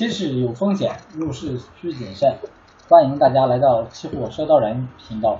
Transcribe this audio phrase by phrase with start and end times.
[0.00, 2.34] 期市有风险，入市需谨慎。
[2.88, 5.38] 欢迎大家来到期货说道人频道。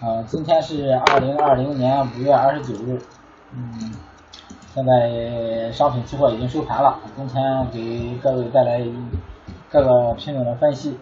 [0.00, 3.00] 啊，今天是二零二零年五月二十九日。
[3.52, 3.92] 嗯，
[4.72, 7.00] 现在商品期货已经收盘了。
[7.16, 8.80] 今天给各位带来
[9.68, 10.96] 各个品种的分析。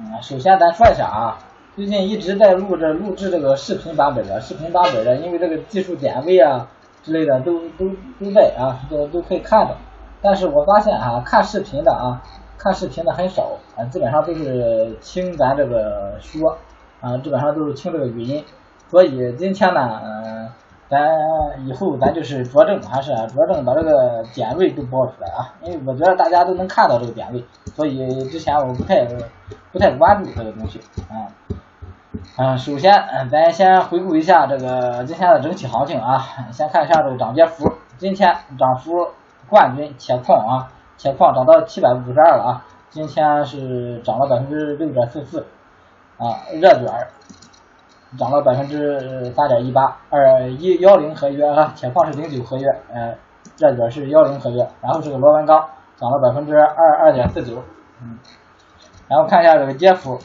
[0.00, 1.38] 嗯，首先咱说一下啊，
[1.76, 6.68] 最近一直在录着录制这个视频版本的，视频版本的，因为这个技术点位啊
[7.04, 9.76] 之类的都都都在啊，都都可以看到。
[10.24, 12.22] 但是我发现啊，看视频的啊，
[12.56, 16.56] 看视频的很少啊，基本上都是听咱这个说
[17.02, 18.42] 啊，基本上都是听这个语音。
[18.88, 20.48] 所以今天呢，嗯，
[20.88, 20.98] 咱
[21.66, 27.44] 以后咱就是着重还是着重把这个点位都报出来啊，因为我觉得大家都能看到这个点位，
[27.76, 29.04] 所以之前我不太
[29.72, 31.28] 不太关注这个东西啊。
[32.38, 39.08] 嗯，首先，咱先回顾一下这个今天的整体行情啊，先看一下这个涨跌幅，今天涨幅。
[39.48, 45.46] 冠军铁矿啊，铁矿涨到七百五十二了啊，今天是涨了百分之六点四四
[46.18, 46.86] 啊，热卷
[48.16, 53.16] 涨了百分之三点一八，二一幺零合约啊，铁矿是零九合约，呃，
[53.58, 57.62] 热卷是幺零合约，然后这个螺纹钢涨了百分之二二点四九，
[58.00, 58.18] 嗯，
[59.08, 60.18] 然后看一下这个跌幅，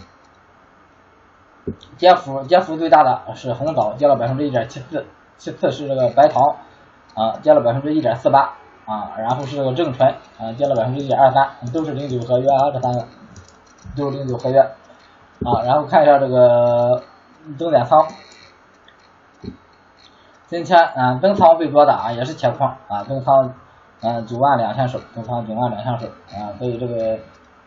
[1.97, 5.05] 跌幅跌幅最大的是红枣，跌了百分之一点七四，
[5.37, 6.57] 其次是这个白糖
[7.15, 8.53] 啊，跌了百分之一点四八。
[8.89, 10.09] 啊，然后是这个正纯，
[10.39, 13.05] 啊，跌了百分之一点二三，都是零九合约啊，这三个
[13.95, 17.03] 都是零九合约，啊，然后看一下这个
[17.55, 18.07] 增减仓，
[20.47, 23.53] 今天啊增仓最多的啊也是铁矿啊，增仓
[24.01, 27.19] 嗯九万两千手，增仓九万两千手啊，所以这个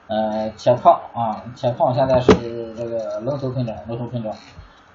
[0.09, 4.33] 呃铁矿啊铁矿现在是这个龙头品种，龙头品种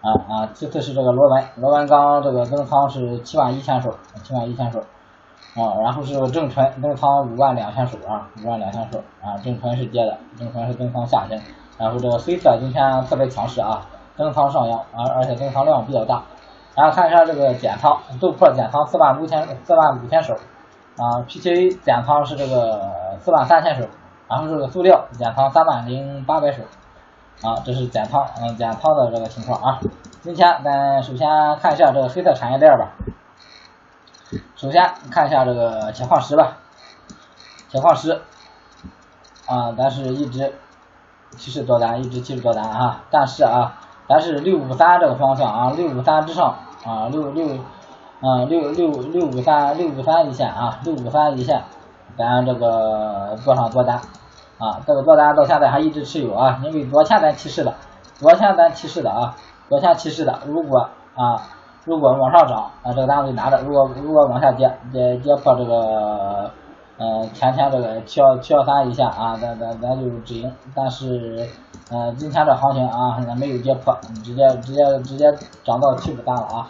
[0.02, 4.84] 啊啊，其次是这个螺纹，螺纹钢这个增仓是七万一千手，七万一千手。
[5.58, 11.42] 啊，然后是正纯增仓五万两千手啊，五万两千手啊，正纯是跌的，正纯是增仓下身。
[11.80, 13.82] 然后这个黑色今天特别强势啊，
[14.16, 16.22] 增仓上扬，而而且增仓量比较大。
[16.76, 20.36] 然后看一下这个减仓，豆粕减仓四万五千四万五千手
[20.98, 22.80] 啊，PTA 减仓是这个
[23.20, 23.88] 四万三千手，
[24.28, 26.62] 然后这个塑料减仓三万零八百手
[27.42, 29.80] 啊，这是减仓嗯减仓的这个情况啊。
[30.22, 31.28] 今天咱首先
[31.60, 32.92] 看一下这个黑色产业链吧。
[34.58, 36.58] 首先看一下这个铁矿石吧，
[37.70, 38.22] 铁矿石
[39.46, 40.54] 啊，咱是一直
[41.38, 43.04] 七十多单，一直七十多单啊。
[43.10, 43.80] 但是啊，
[44.10, 47.48] 咱是六五三这个方向啊，六五三之上啊，六六
[48.20, 51.64] 嗯六六六五三六五三一线啊，六五三一线，
[52.18, 54.02] 咱这个做上多单
[54.58, 57.74] 啊，这个多单到现在还一直持有啊，因为昨天咱提示的，
[58.16, 59.36] 昨天咱提示的啊，
[59.70, 61.48] 昨天提示的，如果啊。
[61.88, 66.52] 如果往上涨，啊，这个单子就拿着；如果如果往下跌，跌跌破这个，
[66.98, 70.54] 呃，前天这个七幺七幺三以下啊，咱咱咱就止盈。
[70.76, 71.48] 但是，
[71.90, 75.34] 呃，今天这行情啊，咱没有跌破，直接直接直接
[75.64, 76.70] 涨到七五三了啊，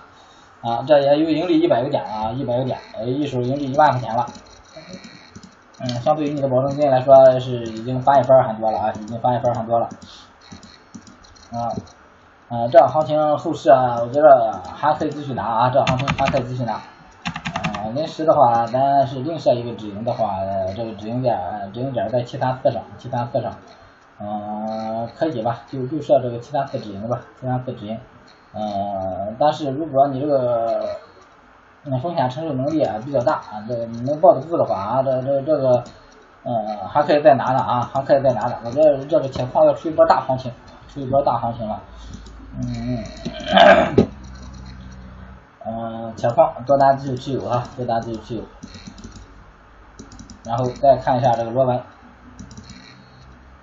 [0.62, 4.24] 啊，这也有盈利一百个点啊，一百个点，呃，一手盈利一万块钱了。
[5.80, 9.90] 嗯，相对于你的保证金来说，是已经翻一番很多了啊，已经翻一番很多了，
[11.54, 11.74] 啊。
[12.72, 16.80] 这行情后市啊，我觉得还可以继续拿啊，这行情还可以继续拿。
[17.84, 20.40] 嗯，临时的话，咱是另设一个止盈的话，
[20.74, 21.38] 这个止盈点，
[21.74, 23.52] 止盈点在七三四上，七三四上，
[24.22, 25.60] 嗯，可以吧？
[25.70, 28.00] 就就设这个七三四止盈吧，七三四止盈。
[28.54, 30.86] 嗯，但是如果你这个
[32.02, 33.76] 风险承受能力比较大啊，这
[34.06, 35.84] 能抱得住的话啊，这这这个，
[36.46, 38.58] 嗯，还可以再拿拿啊，还可以再拿拿。
[38.64, 40.50] 我觉得这个铁矿要出一波大行情，
[40.88, 41.82] 出一波大行情了。
[42.60, 43.04] 嗯
[43.94, 44.08] 嗯，
[45.64, 48.42] 嗯，铁矿多单继续持有啊，多单继续持有。
[50.44, 51.80] 然后再看一下这个螺纹，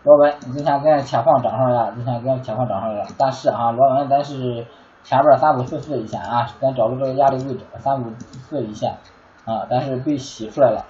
[0.05, 4.65] 螺纹之前跟铁矿涨上来了，今天跟铁矿涨上来了，但是啊，螺纹咱是
[5.03, 8.13] 前边三五四四一线啊，咱找个这个压力位置，三五
[8.49, 8.97] 四一线
[9.45, 10.85] 啊，但是被洗出来了，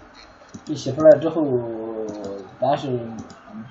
[0.67, 1.43] 被洗出来之后，
[2.61, 3.01] 咱是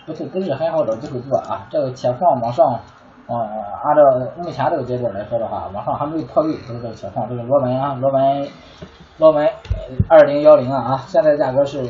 [0.08, 1.68] 不是不是很好找机会做啊？
[1.70, 2.80] 这个铁矿往上。
[3.26, 3.38] 呃，
[3.82, 4.02] 按照
[4.36, 8.48] 目前这个阶段来说的话，往上还没有破位，就是这个情况，这个螺纹啊，螺纹，
[9.18, 9.50] 螺纹
[10.10, 11.82] 二零幺零啊，现在价格是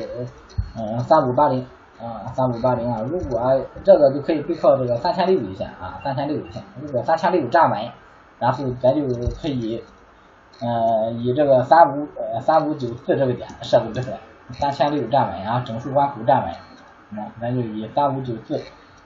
[0.77, 1.65] 嗯三五八零
[1.99, 3.41] 啊，三五八零啊，如果
[3.83, 7.91] 这个就可以背靠这个三千六一线啊，三千六一线，如果三千六站稳，
[8.37, 9.01] 然后咱就
[9.41, 9.83] 可以
[10.61, 14.15] 嗯以这个三五呃三五九四这个点设置止损，
[14.51, 16.53] 三千六站稳啊，整数关口站稳，
[17.09, 18.61] 那咱就以三五九四。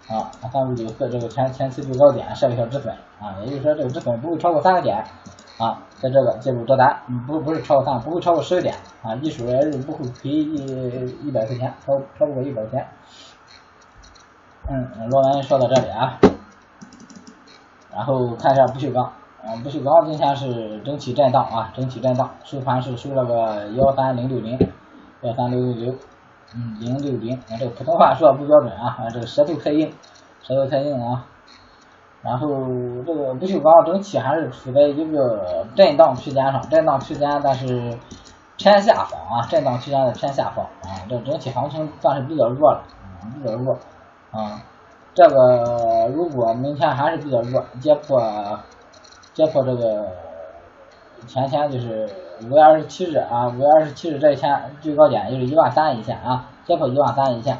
[0.09, 5.04] 啊，三五九四这个前前期最高点设一下止损啊，也就是说这个止损不会超过三个点
[5.57, 12.88] 啊，在这个介入多单，不不是超过三，不会超过十个点啊，一手也是不会赔一一百块钱，超超不过一百块钱。
[14.69, 16.19] 嗯，论文说到这里啊，
[17.94, 19.12] 然后看一下不锈钢，
[19.44, 24.57] 嗯，不锈钢今天是整体震荡啊，整体震荡，收盘是收了个幺三零六零，
[25.21, 25.95] 幺三六六六，
[26.56, 29.92] 嗯，零六零，啊这个普通话说的不标准啊，这个舌头太硬，
[30.42, 31.26] 舌头太硬啊。
[32.24, 32.48] 然后
[33.06, 37.98] 这个不锈钢整体还是处在一个震荡区间上，震荡区间，但是
[38.58, 42.84] 偏下方啊，震荡区间的偏下方啊，这整体行情算是比较弱了，
[43.36, 43.78] 比较弱
[44.32, 44.62] 啊。
[45.14, 48.20] 这个如果明天还是比较弱，跌破
[49.34, 50.08] 跌破这个
[51.28, 52.10] 前天就是
[52.42, 57.57] 五月二十七日啊，五月二十七日这一天最高点就是一万三一线啊，跌破一万三一线。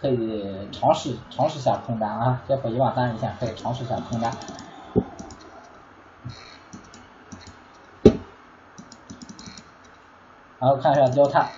[0.00, 4.32] 可以尝试尝试下空单啊，跌破一万三一线可以尝试下空单。
[10.58, 11.48] 然后看一下焦炭，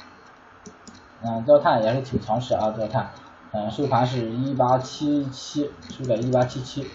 [1.23, 3.11] 嗯，焦炭也是挺强势啊，焦炭，
[3.53, 6.91] 嗯，收盘是一八七七，收在一八七七，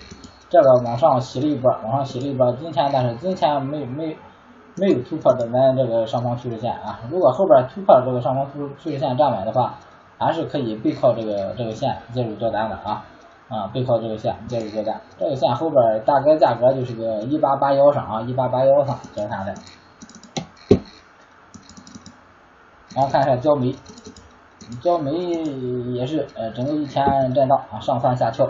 [0.49, 4.17] 这个往上洗了一波，往上洗了一波，今天但是今天没没
[4.77, 9.75] 没有突破的咱这个上方趋势线啊，如果后边突破这个上方趋趋势线站稳的话。
[10.19, 13.05] 还是可以背靠这个这个线介入做单的啊
[13.49, 19.53] 啊背靠这个线介入做单，这个线后边大概价格就是个一八八幺上啊一八八幺上交叉的，
[22.95, 23.75] 然后看一下焦煤，
[24.81, 25.11] 焦煤
[25.93, 28.47] 也是呃整个一天震荡啊上蹿下跳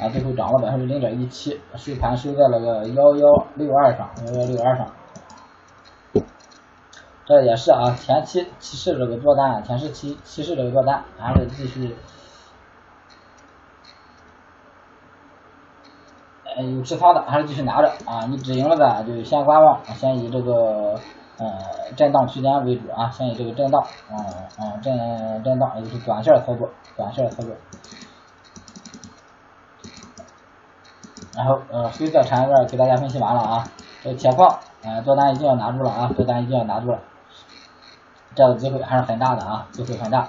[0.00, 4.84] 啊最后涨了百分之零点一七，收盘收在了个幺幺六二上幺幺六二上。
[7.26, 11.96] 这也是啊，前期骑士这个做单，前期骑骑士这个做单还是继续，
[16.44, 21.00] 呃有持仓的还是继续拿着啊，你止盈了的就先观望，先以这个
[21.38, 21.58] 呃
[21.96, 24.18] 震荡区间为主啊，先以这个震荡，嗯
[24.60, 27.56] 嗯震震荡，也就是短线操作，短线操作。
[31.34, 33.64] 然后呃黑色产业链给大家分析完了啊，
[34.02, 36.98] 这铁矿，呃做单一定要拿住了啊，做单一定要拿住了。
[38.34, 40.26] 这个机会还是很大的啊，机会很大。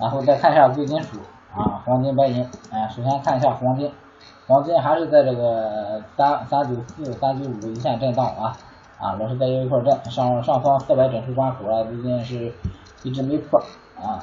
[0.00, 1.18] 然后再看一下贵金属
[1.54, 2.48] 啊，黄金、白银。
[2.72, 3.92] 哎，首先看一下黄金，
[4.46, 8.56] 黄金还是在这个三三九四、三九五一线震荡啊
[8.98, 12.52] 啊，老是在一块震，上上方四百整数关口啊，最近是
[13.02, 13.60] 一直没破
[13.96, 14.22] 啊。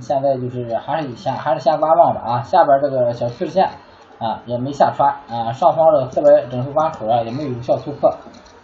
[0.00, 3.70] 现在就是还是先还是先观望吧啊，下边这个小趋势线
[4.18, 8.10] 啊也没下穿啊，上方的四百整数关口啊也没有有效突破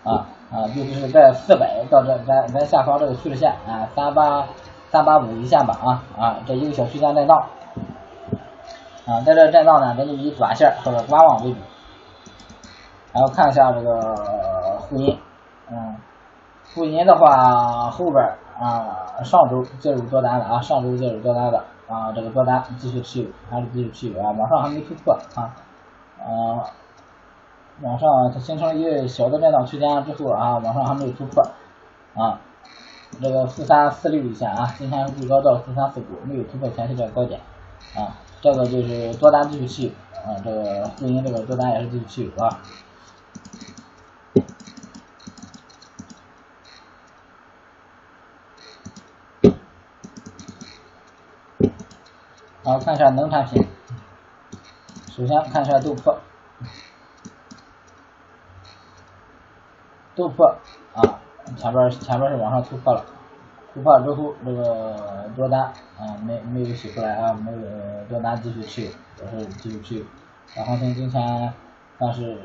[0.05, 0.26] 啊。
[0.54, 4.46] 啊，就是在四百到这咱咱下方这个趋势线啊，三八
[4.88, 7.36] 三八五一线吧啊啊，这一个小区间震荡
[9.04, 11.58] 啊，在这震荡呢，咱就以短线或者观望为主。
[13.12, 13.98] 然后看一下这个
[14.78, 15.18] 沪银，
[15.72, 15.96] 嗯，
[16.72, 18.24] 沪银的话后边
[18.60, 21.58] 啊，上周介入多单的啊，上周介入多单的
[21.88, 25.50] 啊，这个多单继续持有，还是继续持有啊，往上还没突破啊，
[26.24, 26.60] 嗯。
[27.80, 31.42] 往上它形成一个小的震荡区间之后啊，往上还没有突破
[32.14, 32.40] 啊，
[33.20, 37.40] 这个四三四六一线啊，今天最高到四三四九，没有突破前期这个高点
[37.96, 39.90] 啊，这个就是多单继续持有
[40.20, 42.60] 啊，这个沪银这个多单也是继续持有啊。
[52.62, 53.66] 好，看一下农产品，
[55.08, 56.16] 首先看一下豆粕。
[60.16, 60.46] 突破
[60.94, 61.20] 啊，
[61.56, 63.04] 前边前边是往上突破了，
[63.72, 65.62] 突破了之后这个多单
[65.98, 67.58] 啊没没有洗出来啊，没有
[68.08, 68.90] 多单继续持有，
[69.24, 70.04] 也是继续持有。
[70.46, 71.52] 小行情今天
[71.98, 72.38] 但是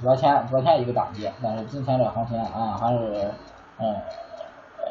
[0.00, 3.30] 昨天昨天一个大跌，但是今天这行情啊还是
[3.78, 3.96] 嗯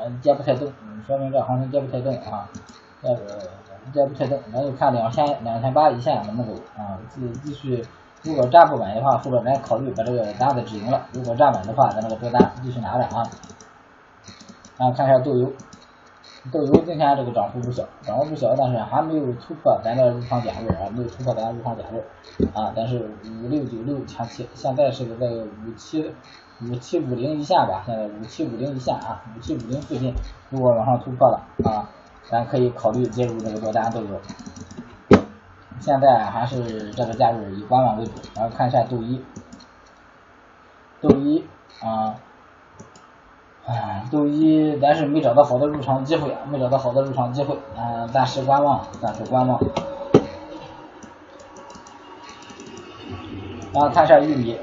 [0.03, 0.71] 嗯跌不太动，
[1.07, 2.47] 说明这行情跌不太动啊，
[3.01, 3.49] 这个
[3.91, 7.83] 跌不太动，咱就看两千两千八一线能不能走啊，继继续。
[8.23, 11.05] 如果站不稳的话，后边咱考虑把这个单子止盈了。
[11.11, 13.23] 如果站稳的话，咱那个多单继续拿着啊。
[14.77, 15.51] 啊，看一下豆油，
[16.51, 22.71] 豆油今天这个涨幅不小，涨幅不小，但是还没有突破咱的入场点位啊，没有突破咱的入场点位啊。
[22.73, 23.11] 但是
[23.43, 26.13] 五六九六前期，现在是在五七
[26.61, 30.13] 五七五零一线吧，现在五七五零一线啊，五七五零附近，
[30.49, 31.89] 如果往上突破了啊，
[32.31, 34.19] 咱可以考虑介入这个多单豆油。
[35.83, 39.21] 现在还是这个价位以观望为主，然后看一下豆一，
[41.01, 41.43] 豆一
[41.81, 42.15] 啊，
[43.65, 49.59] 哎，豆一咱是没找到好的入场机会啊，没找到好的入场机会，嗯，暂时观望，暂时观望。
[53.73, 54.57] 然后看一下玉米，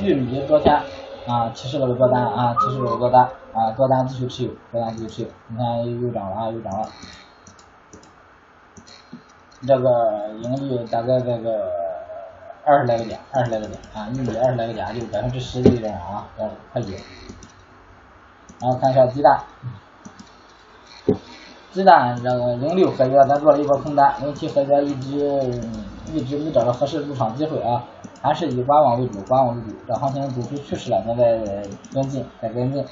[0.00, 0.80] 玉米昨天
[1.26, 6.88] 啊，提示了个多单啊，提示了个多单啊，多单继续持有，多单继续持有，你看又涨了啊，又涨了。
[9.64, 11.70] 这个盈利大概这个
[12.64, 16.96] 二十来个点，二十来个点啊，一米二十来个点，就百分之十的利润啊，要可以。
[18.60, 19.40] 然后看一下鸡蛋，
[21.72, 25.18] 鸡蛋这个零六合约咱做了一波空单，零七合约一直
[26.12, 27.84] 一直没找到合适入场机会啊，
[28.20, 29.76] 还是以观望为主，观望为主。
[29.86, 31.38] 这行情走出趋势了，现在
[31.92, 32.84] 跟进，再跟进。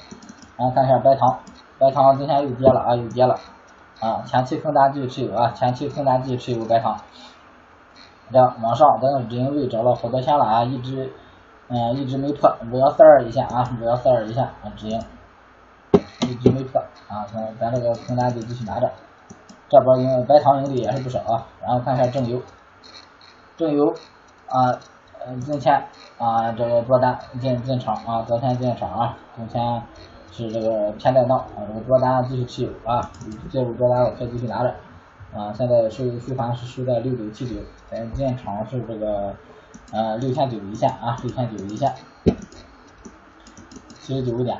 [0.57, 1.39] 然后看一下白糖，
[1.77, 3.37] 白糖今天又跌了啊，又跌了
[3.99, 6.97] 啊，前期空单继续持有啊，前期空单继续持有白糖。
[8.31, 11.13] 这往上等止盈位找了好多天了啊，一直
[11.67, 15.01] 嗯一直没破五幺四二一线啊，五幺四二一线啊止盈。
[16.21, 18.91] 一直没破啊，咱咱这个空单就继续拿着，
[19.69, 21.45] 这波因为白糖盈利也是不少啊。
[21.61, 22.41] 然后看一下正油，
[23.55, 23.93] 正油
[24.49, 24.73] 啊，
[25.27, 25.87] 嗯，今天
[26.17, 29.83] 啊这个多单进进场啊，昨天进场啊，今天
[30.35, 33.09] 是这个偏带闹啊，这个多单继续持有啊，
[33.49, 34.75] 介入多单我可以继续拿着
[35.33, 35.53] 啊。
[35.53, 39.33] 现在收收盘是收在六九七九，咱进场是这个
[39.93, 41.95] 呃六千九一线啊，六千九一线，
[44.01, 44.59] 七十九个点。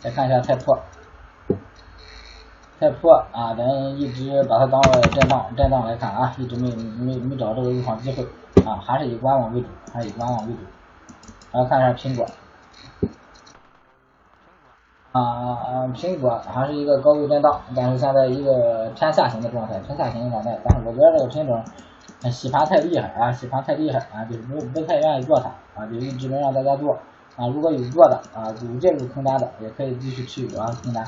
[0.00, 0.78] 再看一下太破，
[2.78, 3.54] 太破啊！
[3.54, 3.68] 咱
[4.00, 8.24] 一直把它当做震荡，震荡来看啊，一直没没没找这个入场机会
[8.64, 10.60] 啊，还是以观望为主，还是以观望为主。
[11.52, 12.26] 然后看一下苹果，
[15.12, 20.56] 啊，苹果还是一个高位震荡，但是现在一个偏下行的状态，偏下行的状态。
[20.64, 21.64] 但是我觉得这个品种
[22.30, 25.48] 洗盘太厉害啊，洗盘太厉害啊，就是不不太愿意做它
[25.80, 26.96] 啊，就一直没让大家做。
[27.36, 31.04] 啊，如果有做的啊，有介入空单的，也可以继续持有啊空单。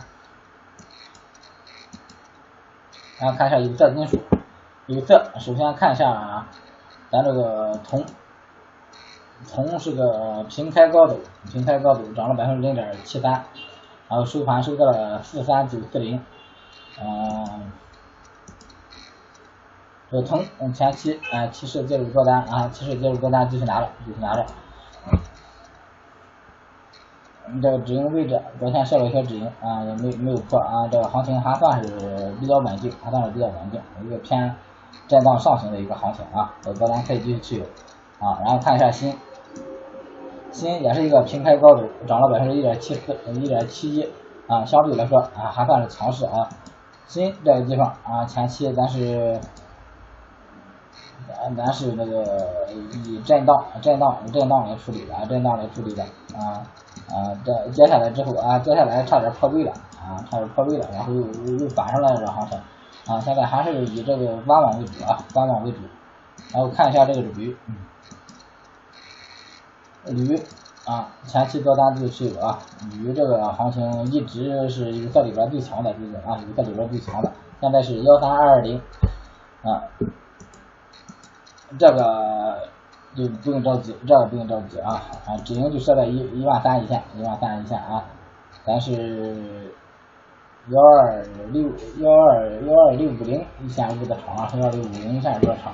[3.21, 4.19] 然后看一下有色金属，
[4.87, 6.49] 有色首先看一下啊，
[7.11, 8.05] 咱这个铜，
[9.49, 11.17] 铜是个平开高走，
[11.53, 13.45] 平开高走，涨了百分之零点七三，
[14.13, 16.21] 然后收盘收在了四三九四零，
[17.01, 17.73] 嗯，
[20.11, 24.45] 这铜前期啊提示介入做单啊，提示介入做单继续拿着，继续拿着。
[27.63, 34.55] 这个止盈位置，昨天设了一些止盈啊，也没没有破啊，这个行情还算是比较稳定，还算是比较稳定，一个偏
[35.09, 37.65] 震荡上行的一个行情啊，这个咱可以继续持有
[38.19, 38.39] 啊。
[38.45, 39.19] 然后看一下新，
[40.53, 44.09] 锌也是一个平开高走，涨了百分之一点七四，一点七一
[44.47, 46.49] 啊，相对来说啊还算是强势啊。
[47.09, 49.41] 锌这个地方啊，前期咱是。
[51.29, 52.23] 咱咱是那个
[53.05, 56.03] 以震荡、震荡、震荡来处理的，震荡来处理的
[56.37, 56.63] 啊
[57.09, 61.21] 啊，这接下来之后啊，接下来差点破位了啊，差点破位了，然后又
[61.59, 62.59] 又反上来这行情
[63.07, 65.79] 啊，现在还是以这个观望为主啊，观望为主。
[66.53, 67.57] 然后看一下这个铝，
[70.07, 70.37] 铝
[70.85, 72.59] 啊，前期多单就是有啊，
[72.93, 78.81] 铝这个行情一直是有色里边最强的，最近啊，有色里边最强的，现在是幺三二二零
[79.63, 79.85] 啊。
[81.79, 82.69] 这个
[83.15, 88.05] 就不用着急，这个不用着急啊啊，止盈就设在一一万三一线，一万三一线啊，
[88.67, 89.73] 咱是
[90.69, 95.73] 幺二六幺二幺二六五零一线入的场啊，幺二六五零一线入的场，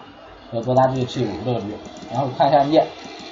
[0.52, 1.76] 要多大继续持有这个铝，
[2.11, 2.87] 然后看一下镍，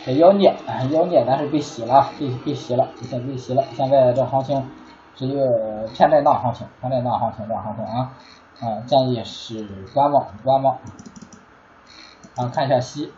[0.04, 4.68] 这妖镍啊妖镍咱是被洗了，被被洗了，现在被洗了，现在这行情
[5.14, 8.12] 是一个偏震荡行情，偏震荡行情这行情啊
[8.60, 10.78] 啊，建议是观望观望。
[12.34, 13.10] 然后看一下锡，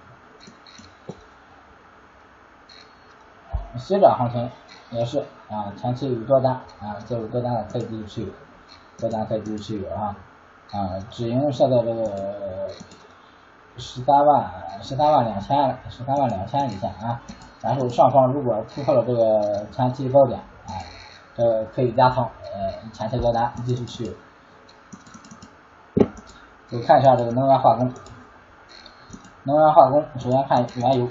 [3.77, 4.49] 锡这行情
[4.91, 8.29] 也是啊，前期有多单啊，介入多单的可以继续持有，
[8.97, 10.17] 多单可以继续持有啊
[10.71, 12.69] 啊，止盈设在这个
[13.79, 14.51] 十三万
[14.83, 17.21] 十三万两千十三万两千以下啊，
[17.63, 20.73] 然后上方如果突破了这个前期高点啊，
[21.35, 24.13] 这可以加仓呃前期高单继续持有。
[26.71, 27.93] 我看一下这个能源化工。
[29.45, 31.09] 能源化工，首先看原油，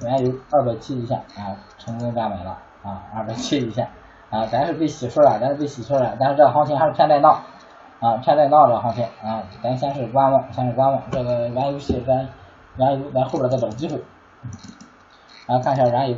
[0.00, 3.86] 原油二百七一线啊，成功站稳了啊，二百七一线
[4.30, 7.42] 啊，咱是被洗出来，咱是被洗出来，但是这行情还是偏震荡
[8.00, 12.28] 啊，偏震荡的行情啊，咱先是观望，先是观望，这个原油系咱
[12.76, 14.00] 原油咱后边再找机会，
[15.46, 16.16] 然后看一下原油，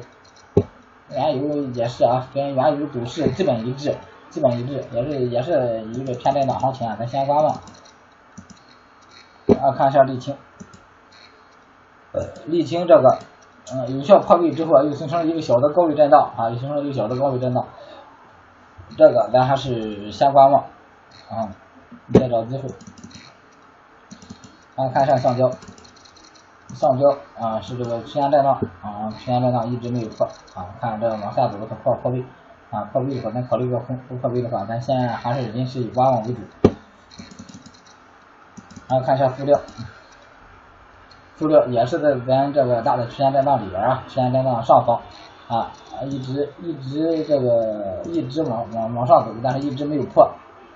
[1.10, 3.96] 原油也是啊，跟原油走势基本一致，
[4.28, 7.54] 基本一致，也是也是一个偏震荡行情啊，咱先观望。
[9.60, 10.36] 啊，看一下沥青，
[12.48, 13.18] 沥青这个，
[13.72, 17.66] 嗯，有效破位之后啊，又形成了一个小的高位震荡啊，又形成了一个小的高位震荡，
[18.96, 20.62] 这个咱还是先观望
[21.28, 21.50] 啊，
[22.06, 22.68] 你再找机会。
[24.76, 25.50] 啊，看一下橡胶，
[26.68, 32.24] 橡胶啊是这个区间震荡啊，区间震荡一直没有破啊，看这往下走它破破位
[32.70, 36.40] 啊，破位的话咱考虑个空，不破位的话咱先还是临时以观望为主。
[38.88, 39.60] 然后看一下副料，
[41.36, 45.00] 塑料也是在咱这个大的区间震荡里边啊，区间震荡上方
[45.48, 45.70] 啊，
[46.06, 50.32] 一直一直这个一直往往往上走，但是一直没有破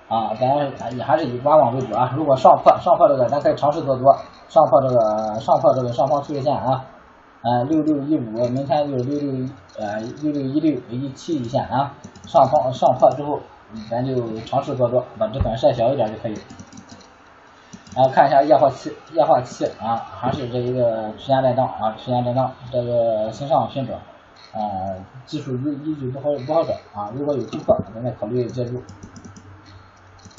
[0.07, 2.13] 啊，咱也还是以观望为主啊。
[2.15, 4.15] 如果上破上破这个，咱可以尝试做多，
[4.47, 6.85] 上破这个上破这个上方趋势线啊，
[7.41, 11.93] 呃六六一五，明天就是六六呃六六一六一七一线啊，
[12.27, 13.39] 上方上破之后，
[13.89, 16.37] 咱就尝试做多，把止损设小一点就可以。
[17.95, 23.97] 然后看一下液化气，液化气啊，还是这一个区间震荡啊，区间震荡，这个向上旋转，
[24.53, 24.93] 啊，
[25.25, 28.81] 技术依依据不好不好找啊，如果有突破，咱再考虑介入。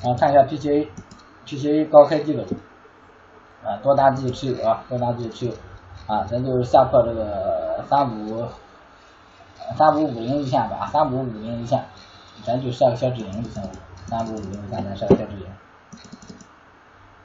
[0.05, 2.43] 啊，看一下 PCA，PCA 高开低走，
[3.65, 5.53] 啊，多单继续持有啊，多单继续持有，
[6.07, 8.45] 啊，咱就是下破这个三五
[9.77, 11.85] 三五五零一线吧，三五五零一线，
[12.45, 13.71] 咱就设个小止盈就行了，
[14.07, 15.47] 三五五零一线咱设个小止盈。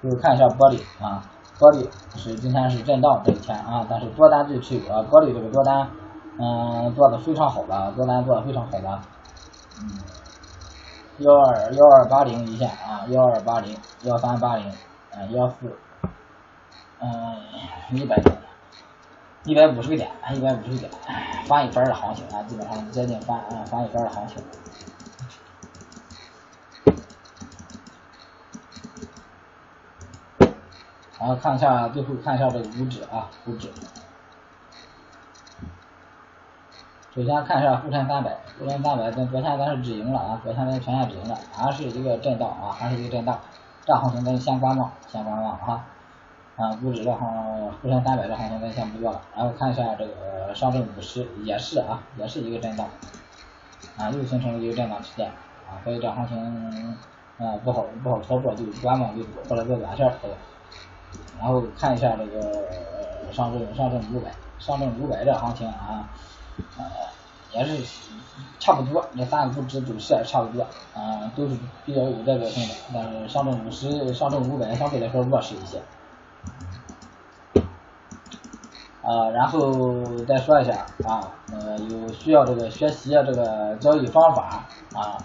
[0.01, 1.23] 就是看一下玻璃啊，
[1.59, 5.87] 玻璃是今天是震荡这一天啊，但是多单继续啊，玻璃这个多单
[6.39, 8.99] 嗯做的非常好了，多单做的非常好了，
[9.79, 9.99] 嗯，
[11.17, 14.71] 幺二幺二八零一线啊，幺二八零幺三八零
[15.11, 15.77] 嗯幺四
[16.99, 17.37] 嗯
[17.91, 18.15] 一百
[19.43, 20.91] 一百五十个点，一百五十个点
[21.47, 24.43] 翻一番的行情啊，基本上接近翻啊翻一番的行情。
[31.19, 33.69] 然后看一下，最后看一下这个股指啊，股指。
[37.13, 43.37] 首先看一下沪深三百，沪深三百跟昨天咱是止盈了啊，昨天咱全线止盈了，还是一个震荡啊，还是一个震荡，
[43.85, 45.83] 这行情咱先观望，先观望哈。
[46.55, 49.21] 啊，股指这行，沪深三百这行情咱先不做了。
[49.35, 52.87] 然后看一下这个上证五十，也是啊，也是一个震荡，
[53.97, 55.27] 啊，又形成了一个震荡区间
[55.69, 56.97] 啊，所以这行情
[57.39, 60.29] 啊不好不好操作，就观望为主，或者做短线操作。
[61.37, 62.63] 然后看一下这个
[63.33, 66.07] 上证上证五百，上证五百这行情啊，
[67.53, 67.83] 也是
[68.59, 75.81] 差不多，这三个股指走势差不多，啊都是比较有代表性的，但是上证五十、上证五百相对来说弱势一些。
[79.03, 85.17] 啊，然后再说一下啊，呃有需要这个学习啊这个交易方法啊。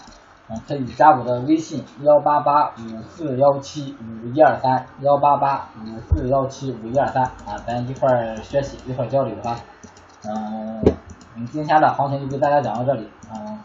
[0.48, 9.56] 嗯，可以加我的微信幺八八五四幺七五一二三幺八八五四幺七五一二三啊，咱一块儿学习一块儿交流哈。
[10.22, 10.80] 嗯，
[11.38, 13.58] 们今天的行情就给大家讲到这里，嗯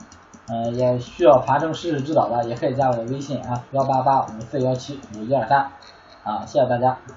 [0.47, 5.71] 嗯，也需要盘中实时指导的，也可以加我的微信啊幺八八五四幺七五一二三
[6.23, 6.97] 啊，谢谢大家。